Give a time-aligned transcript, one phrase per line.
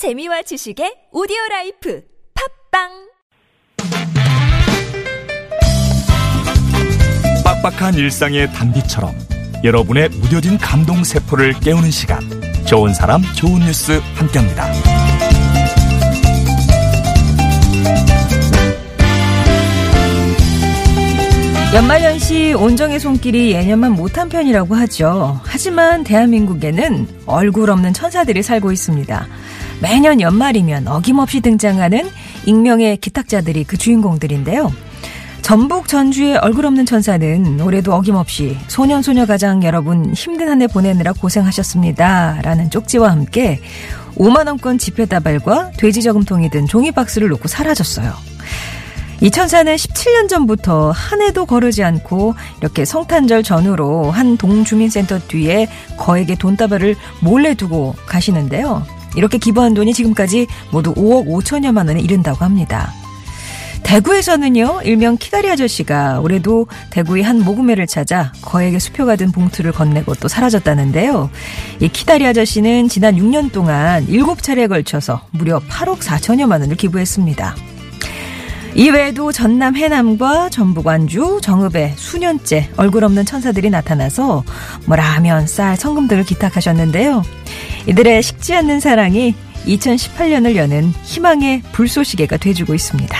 [0.00, 2.00] 재미와 지식의 오디오 라이프
[2.72, 2.88] 팟빵
[7.44, 9.12] 빡빡한 일상의 단비처럼
[9.62, 12.18] 여러분의 무뎌진 감동 세포를 깨우는 시간
[12.64, 14.72] 좋은 사람 좋은 뉴스 함께합니다.
[21.74, 25.42] 연말연시 온정의 손길이 예년만 못한 편이라고 하죠.
[25.44, 29.28] 하지만 대한민국에는 얼굴 없는 천사들이 살고 있습니다.
[29.80, 32.08] 매년 연말이면 어김없이 등장하는
[32.46, 34.72] 익명의 기탁자들이 그 주인공들인데요.
[35.42, 42.40] 전북 전주의 얼굴 없는 천사는 올해도 어김없이 소년소녀 가장 여러분 힘든 한 해 보내느라 고생하셨습니다.
[42.42, 43.60] 라는 쪽지와 함께
[44.16, 48.12] 5만원권 지폐다발과 돼지 저금통이 든 종이박스를 놓고 사라졌어요.
[49.22, 56.36] 이 천사는 17년 전부터 한 해도 거르지 않고 이렇게 성탄절 전후로 한 동주민센터 뒤에 거액의
[56.36, 58.99] 돈다발을 몰래 두고 가시는데요.
[59.16, 62.92] 이렇게 기부한 돈이 지금까지 모두 5억 5천여만 원에 이른다고 합니다.
[63.82, 70.28] 대구에서는요, 일명 키다리 아저씨가 올해도 대구의 한 모금회를 찾아 거액의 수표가 든 봉투를 건네고 또
[70.28, 71.28] 사라졌다는데요.
[71.80, 77.56] 이 키다리 아저씨는 지난 6년 동안 7차례에 걸쳐서 무려 8억 4천여만 원을 기부했습니다.
[78.74, 84.44] 이외에도 전남 해남과 전북 완주, 정읍에 수년째 얼굴 없는 천사들이 나타나서
[84.86, 87.22] 뭐 라면, 쌀, 성금 등을 기탁하셨는데요.
[87.86, 89.34] 이들의 식지 않는 사랑이
[89.66, 93.18] 2018년을 여는 희망의 불쏘시개가 돼주고 있습니다.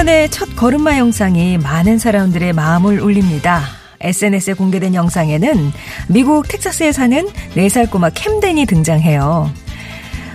[0.00, 3.62] 한 소년의 첫 걸음마 영상이 많은 사람들의 마음을 울립니다.
[4.00, 5.72] SNS에 공개된 영상에는
[6.08, 9.52] 미국 텍사스에 사는 4살 꼬마 캠덴이 등장해요.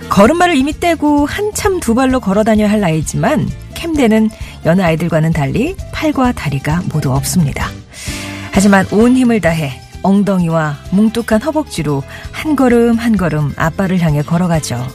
[0.08, 4.30] 걸음마를 이미 떼고 한참 두 발로 걸어 다녀야 할 나이지만 캠덴은
[4.66, 7.68] 여느 아이들과는 달리 팔과 다리가 모두 없습니다.
[8.52, 14.86] 하지만 온 힘을 다해 엉덩이와 뭉뚝한 허벅지로 한 걸음 한 걸음 아빠를 향해 걸어가죠.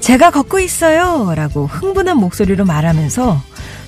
[0.00, 1.32] 제가 걷고 있어요!
[1.36, 3.40] 라고 흥분한 목소리로 말하면서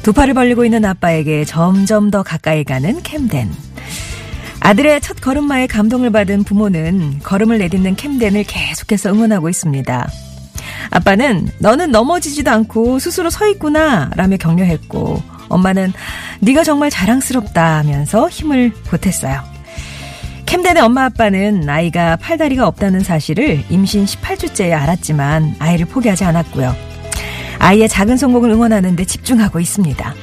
[0.03, 3.50] 두 팔을 벌리고 있는 아빠에게 점점 더 가까이 가는 캠덴.
[4.60, 10.08] 아들의 첫 걸음마에 감동을 받은 부모는 걸음을 내딛는 캠덴을 계속해서 응원하고 있습니다.
[10.91, 15.92] 아빠는 너는 넘어지지도 않고 스스로 서 있구나 라며 격려했고 엄마는
[16.41, 19.42] 네가 정말 자랑스럽다 하면서 힘을 보탰어요.
[20.47, 26.88] 캠덴의 엄마 아빠는 아이가 팔다리가 없다는 사실을 임신 18주째에 알았지만 아이를 포기하지 않았고요.
[27.58, 30.14] 아이의 작은 성공을 응원하는데 집중하고 있습니다.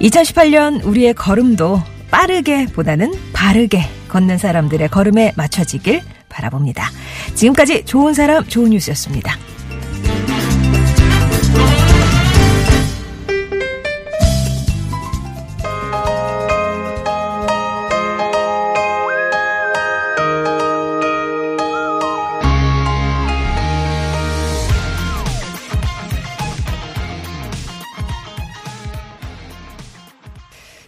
[0.00, 6.90] 2018년 우리의 걸음도 빠르게 보다는 바르게 걷는 사람들의 걸음에 맞춰지길 바라봅니다.
[7.34, 9.36] 지금까지 좋은 사람 좋은 뉴스였습니다.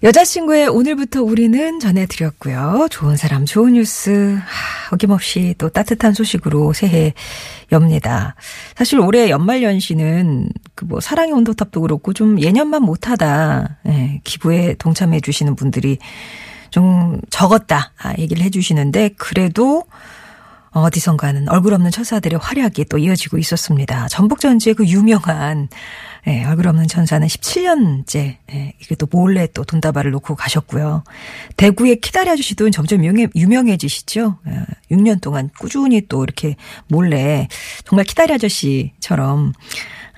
[0.03, 2.89] 여자친구의 오늘부터 우리는 전해드렸고요.
[2.91, 4.39] 좋은 사람, 좋은 뉴스.
[4.39, 7.15] 하, 어김없이 또 따뜻한 소식으로 새해
[7.73, 8.35] 엽니다.
[8.77, 13.79] 사실 올해 연말 연시는 그 뭐 사랑의 온도탑도 그렇고 좀 예년만 못하다.
[13.89, 15.99] 예, 기부에 동참해 주시는 분들이
[16.71, 17.93] 좀 적었다.
[17.99, 19.83] 아, 얘기를 해 주시는데 그래도
[20.71, 24.09] 어디선가는 얼굴 없는 천사들의 활약이 또 이어지고 있었습니다.
[24.09, 25.69] 전북 전지의 그 유명한
[26.29, 31.05] 예, 얼굴 없는 천사는 17년째 예, 이게 또 몰래 또 돈다발을 놓고 가셨고요.
[31.57, 34.39] 대구의 키다리 아저씨도 점점 유명, 유명해지시죠.
[34.49, 36.57] 예, 6년 동안 꾸준히 또 이렇게
[36.89, 37.49] 몰래
[37.85, 39.53] 정말 키다리 아저씨처럼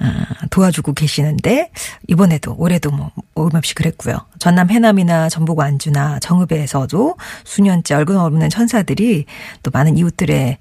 [0.00, 1.70] 아, 도와주고 계시는데
[2.06, 4.18] 이번에도 올해도 뭐 어김없이 그랬고요.
[4.38, 9.24] 전남 해남이나 전북 완주나 정읍에서도 수년째 얼굴 없는 천사들이
[9.62, 10.58] 또 많은 이웃들의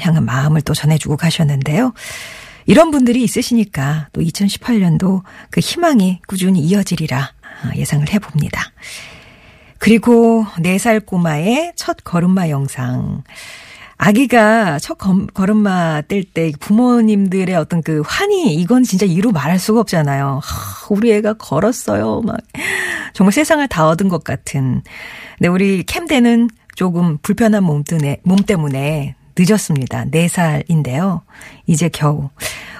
[0.00, 1.92] 향한 마음을 또 전해주고 가셨는데요.
[2.66, 7.32] 이런 분들이 있으시니까 또 2018년도 그 희망이 꾸준히 이어지리라
[7.76, 8.72] 예상을 해봅니다.
[9.78, 13.22] 그리고 4살 꼬마의 첫 걸음마 영상.
[13.98, 20.40] 아기가 첫 걸음마 뗄 때 부모님들의 어떤 그 환희, 이건 진짜 이루 말할 수가 없잖아요.
[20.42, 22.20] 하, 우리 애가 걸었어요.
[22.20, 22.36] 막.
[23.14, 24.82] 정말 세상을 다 얻은 것 같은.
[25.38, 30.06] 근데 우리 캠대는 조금 불편한 몸, 때문에, 몸 때문에 늦었습니다.
[30.06, 31.20] 4살인데요.
[31.66, 32.30] 이제 겨우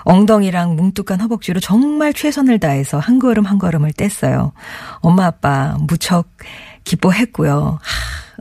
[0.04, 4.52] 엉덩이랑 뭉뚝한 허벅지로 정말 최선을 다해서 한 걸음 한 걸음을 뗐어요.
[5.00, 6.28] 엄마 아빠 무척
[6.84, 7.78] 기뻐했고요.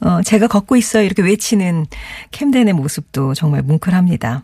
[0.02, 1.04] 하, 어, 제가 걷고 있어요.
[1.04, 1.88] 이렇게 외치는
[2.32, 4.44] 캠덴의 모습도 정말 뭉클합니다.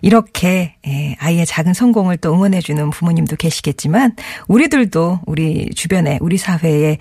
[0.00, 4.16] 이렇게 예, 아이의 작은 성공을 또 응원해주는 부모님도 계시겠지만
[4.48, 6.98] 우리들도 우리 주변에 우리 사회에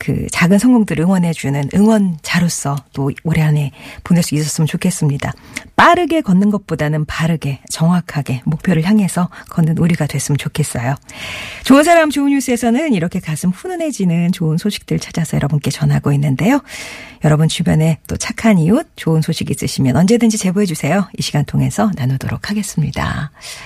[0.00, 3.70] 그 작은 성공들을 응원해주는 응원자로서 또 올해 안에
[4.02, 5.32] 보낼 수 있었으면 좋겠습니다.
[5.76, 10.94] 빠르게 걷는 것보다는 바르게 정확하게 목표를 향해서 걷는 우리가 됐으면 좋겠어요.
[11.64, 16.62] 좋은 사람 좋은 뉴스에서는 이렇게 가슴 훈훈해지는 좋은 소식들 찾아서 여러분께 전하고 있는데요.
[17.22, 21.08] 여러분 주변에 또 착한 이웃 좋은 소식 있으시면 언제든지 제보해 주세요.
[21.18, 23.30] 이 시간 통해서 나누도록 하겠습니다.